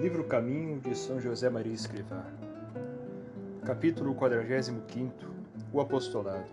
[0.00, 2.26] Livro Caminho de São José Maria Escrivá.
[3.64, 5.14] Capítulo 45
[5.72, 6.50] O Apostolado.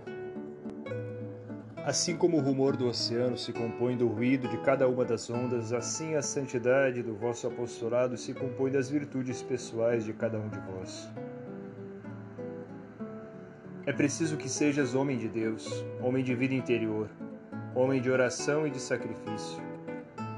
[1.77, 5.73] Assim como o rumor do oceano se compõe do ruído de cada uma das ondas,
[5.73, 10.59] assim a santidade do vosso apostolado se compõe das virtudes pessoais de cada um de
[10.59, 11.09] vós.
[13.87, 17.09] É preciso que sejas homem de Deus, homem de vida interior,
[17.73, 19.70] homem de oração e de sacrifício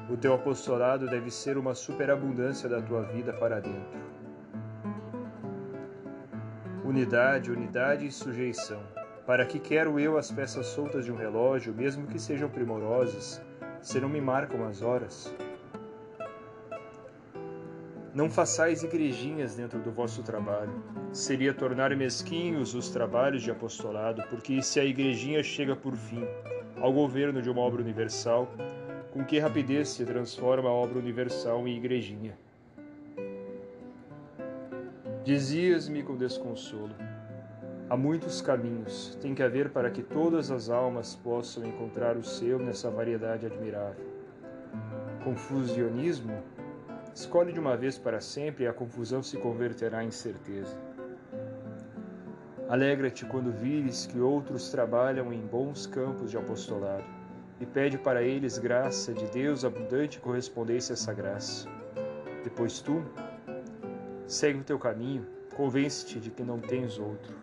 [0.09, 4.01] o teu apostolado deve ser uma superabundância da tua vida para dentro.
[6.83, 8.81] Unidade, unidade e sujeição.
[9.25, 13.41] Para que quero eu as peças soltas de um relógio, mesmo que sejam primorosas,
[13.81, 15.33] se não me marcam as horas?
[18.13, 20.83] Não façais igrejinhas dentro do vosso trabalho.
[21.13, 26.27] Seria tornar mesquinhos os trabalhos de apostolado, porque se a igrejinha chega por fim
[26.79, 28.47] ao governo de uma obra universal,
[29.13, 32.35] com que rapidez se transforma a obra universal em igrejinha.
[35.23, 36.95] Dizias-me com desconsolo:
[37.87, 42.57] há muitos caminhos, tem que haver para que todas as almas possam encontrar o seu
[42.57, 44.03] nessa variedade admirável.
[45.23, 46.41] Confusionismo?
[47.13, 50.75] Escolhe de uma vez para sempre e a confusão se converterá em certeza.
[52.67, 57.22] Alegra-te quando vires que outros trabalham em bons campos de apostolado
[57.59, 61.69] e pede para eles graça de Deus abundante correspondência a essa graça.
[62.43, 63.03] Depois tu,
[64.27, 67.33] segue o teu caminho, convence-te de que não tens outro.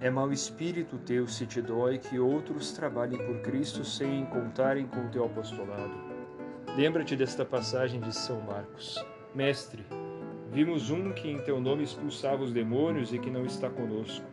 [0.00, 5.06] É mau espírito teu se te dói que outros trabalhem por Cristo sem contarem com
[5.06, 5.94] o teu apostolado.
[6.76, 9.02] Lembra-te desta passagem de São Marcos.
[9.34, 9.86] Mestre,
[10.50, 14.26] vimos um que em teu nome expulsava os demônios e que não está conosco,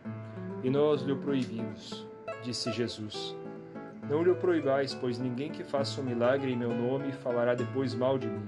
[0.62, 2.11] e nós lhe o proibimos
[2.42, 3.36] disse Jesus.
[4.08, 7.94] Não lhe o proibais, pois ninguém que faça um milagre em meu nome falará depois
[7.94, 8.44] mal de mim.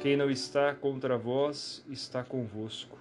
[0.00, 2.96] Quem não está contra vós está convosco.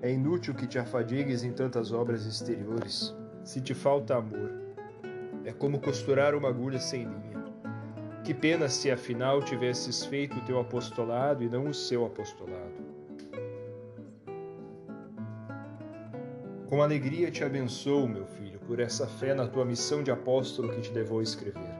[0.00, 4.50] É inútil que te afadigues em tantas obras exteriores, se te falta amor.
[5.44, 7.41] É como costurar uma agulha sem linha.
[8.24, 12.92] Que pena se afinal tivesses feito o teu apostolado e não o seu apostolado.
[16.68, 20.80] Com alegria te abençoo, meu filho, por essa fé na tua missão de apóstolo que
[20.80, 21.74] te levou a escrever.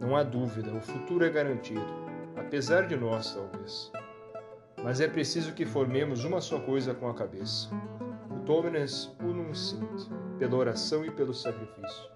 [0.00, 1.84] Não há dúvida, o futuro é garantido,
[2.36, 3.90] apesar de nós, talvez.
[4.82, 7.68] Mas é preciso que formemos uma só coisa com a cabeça.
[8.30, 10.08] O unum sint,
[10.38, 12.13] pela oração e pelo sacrifício.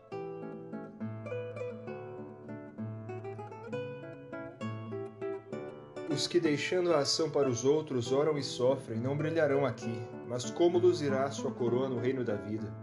[6.18, 10.50] Os que deixando a ação para os outros oram e sofrem não brilharão aqui, mas
[10.50, 12.74] como luzirá sua coroa no reino da vida.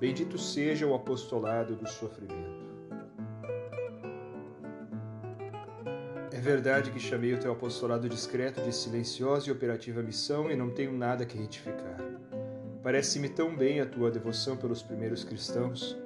[0.00, 2.64] Bendito seja o apostolado do sofrimento.
[6.32, 10.68] É verdade que chamei o teu apostolado discreto de silenciosa e operativa missão e não
[10.68, 11.98] tenho nada que retificar.
[12.82, 15.96] Parece-me tão bem a tua devoção pelos primeiros cristãos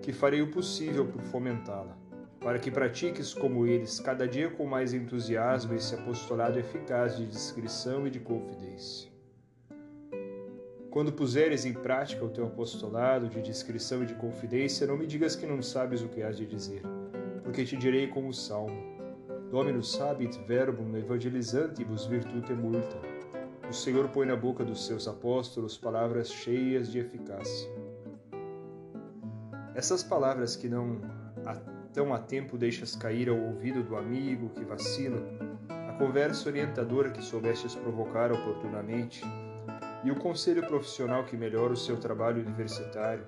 [0.00, 2.02] que farei o possível por fomentá-la
[2.44, 8.06] para que pratiques como eles, cada dia com mais entusiasmo, esse apostolado eficaz de discrição
[8.06, 9.10] e de confidência.
[10.90, 15.34] Quando puseres em prática o teu apostolado de discrição e de confidência, não me digas
[15.34, 16.82] que não sabes o que has de dizer,
[17.42, 18.92] porque te direi como o Salmo.
[19.50, 22.98] Dominus sabit verbum evangelizantibus virtute multa.
[23.70, 27.70] O Senhor põe na boca dos seus apóstolos palavras cheias de eficácia.
[29.74, 31.00] Essas palavras que não
[31.94, 35.22] tão a tempo deixas cair ao ouvido do amigo que vacila,
[35.88, 39.22] a conversa orientadora que soubestes provocar oportunamente,
[40.02, 43.24] e o conselho profissional que melhora o seu trabalho universitário,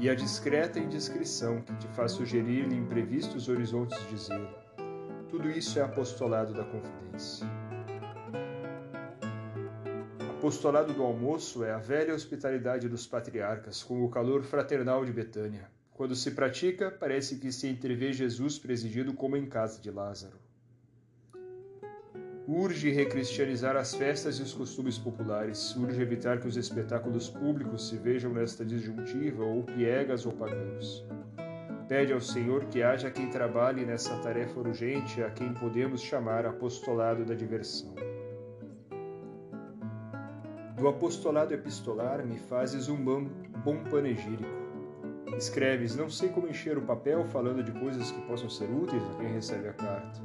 [0.00, 4.48] e a discreta indiscrição que te faz sugerir-lhe imprevistos horizontes de zelo.
[5.28, 7.46] Tudo isso é apostolado da confidência.
[10.30, 15.68] Apostolado do almoço é a velha hospitalidade dos patriarcas, com o calor fraternal de Betânia.
[16.00, 20.38] Quando se pratica, parece que se entrevê Jesus presidido como em casa de Lázaro.
[22.48, 27.98] Urge recristianizar as festas e os costumes populares, urge evitar que os espetáculos públicos se
[27.98, 31.04] vejam nesta disjuntiva ou piegas ou pagãos.
[31.86, 37.26] Pede ao Senhor que haja quem trabalhe nessa tarefa urgente a quem podemos chamar apostolado
[37.26, 37.94] da diversão.
[40.78, 44.69] Do apostolado epistolar me fazes um bom panegírico
[45.40, 49.14] Escreves: Não sei como encher o papel falando de coisas que possam ser úteis a
[49.14, 50.20] quem recebe a carta.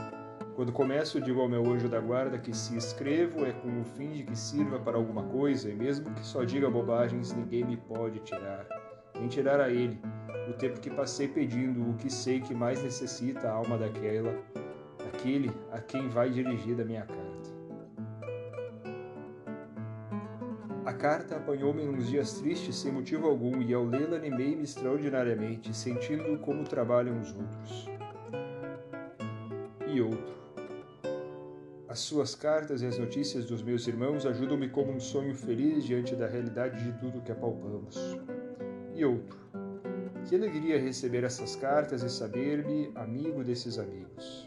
[0.58, 4.12] Quando começo, digo ao meu anjo da guarda que se escrevo é com o fim
[4.12, 8.20] de que sirva para alguma coisa, e mesmo que só diga bobagens, ninguém me pode
[8.20, 8.68] tirar,
[9.18, 9.98] nem tirar a ele,
[10.50, 14.38] o tempo que passei pedindo o que sei que mais necessita a alma daquela,
[15.08, 17.25] aquele a quem vai dirigida a minha carta.
[20.86, 26.38] A carta apanhou-me nos dias tristes sem motivo algum, e ao lê-la animei-me extraordinariamente, sentindo
[26.38, 27.90] como trabalham os outros.
[29.88, 30.36] E outro.
[31.90, 36.16] As suas cartas e as notícias dos meus irmãos ajudam-me como um sonho feliz diante
[36.16, 37.96] da realidade de tudo que apalpamos.
[38.94, 39.40] E outro.
[40.30, 44.46] Que alegria receber essas cartas e saber-me amigo desses amigos.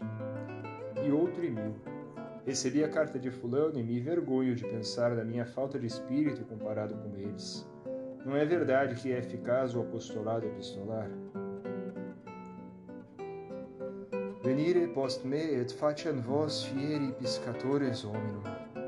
[1.05, 1.88] E outro e mil.
[2.45, 6.43] Recebi a carta de Fulano e me envergonho de pensar na minha falta de espírito
[6.45, 7.67] comparado com eles.
[8.25, 11.09] Não é verdade que é eficaz o apostolado epistolar?
[14.43, 18.43] Venire post me et faciam vos fieri pescatores hominum.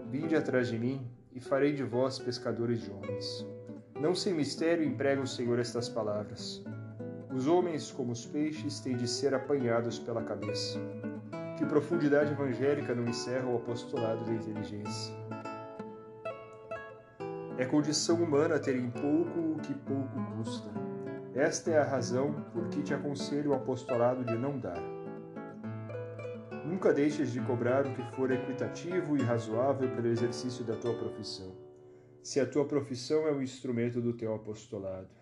[0.09, 3.45] Vinde atrás de mim e farei de vós pescadores de homens.
[3.99, 6.63] Não sem mistério emprega o Senhor estas palavras.
[7.33, 10.79] Os homens, como os peixes, têm de ser apanhados pela cabeça.
[11.61, 15.13] Que profundidade evangélica não encerra o apostolado da inteligência.
[17.55, 20.71] É condição humana ter em pouco o que pouco custa.
[21.35, 24.81] Esta é a razão por que te aconselho o apostolado de não dar.
[26.65, 31.55] Nunca deixes de cobrar o que for equitativo e razoável pelo exercício da tua profissão,
[32.23, 35.20] se a tua profissão é o instrumento do teu apostolado.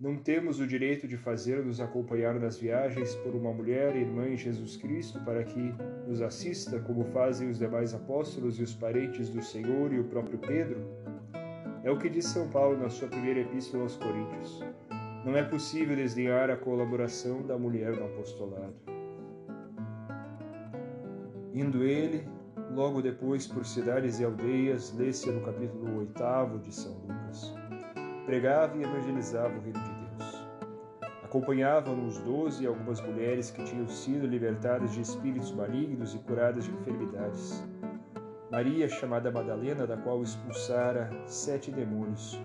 [0.00, 4.74] Não temos o direito de fazer-nos acompanhar nas viagens por uma mulher irmã em Jesus
[4.74, 5.74] Cristo para que
[6.06, 10.38] nos assista, como fazem os demais apóstolos e os parentes do Senhor e o próprio
[10.38, 10.80] Pedro?
[11.84, 14.64] É o que diz São Paulo na sua primeira epístola aos Coríntios.
[15.22, 18.74] Não é possível desdenhar a colaboração da mulher no apostolado.
[21.52, 22.26] Indo ele,
[22.74, 27.59] logo depois por cidades e aldeias, lê-se no capítulo 8 de São Lucas.
[28.26, 30.46] Pregava e evangelizava o reino de Deus.
[31.24, 36.64] Acompanhavam-no os doze e algumas mulheres que tinham sido libertadas de espíritos malignos e curadas
[36.64, 37.64] de enfermidades.
[38.50, 42.40] Maria, chamada Madalena, da qual expulsara sete demônios,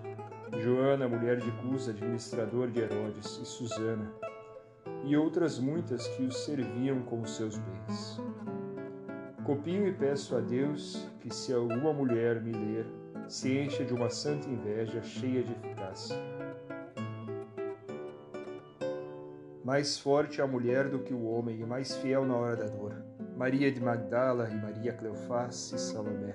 [0.60, 4.12] Joana, mulher de Cusa, administrador de Herodes, e Susana,
[5.04, 8.20] e outras muitas que os serviam com seus bens.
[9.46, 12.86] Copio e peço a Deus que, se alguma mulher me ler,
[13.28, 16.16] se encha de uma santa inveja cheia de eficácia.
[19.64, 22.94] Mais forte a mulher do que o homem e mais fiel na hora da dor.
[23.36, 26.34] Maria de Magdala e Maria Cleofás e Salomé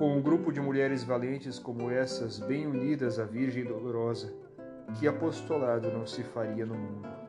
[0.00, 4.32] com um grupo de mulheres valentes como essas, bem unidas à Virgem Dolorosa,
[4.98, 7.19] que apostolado não se faria no mundo.